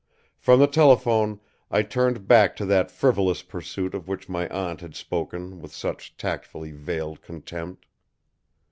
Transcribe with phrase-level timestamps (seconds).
[0.39, 1.39] From the telephone
[1.69, 6.17] I turned back to that frivolous pursuit of which my aunt had spoken with such
[6.17, 7.85] tactfully veiled contempt.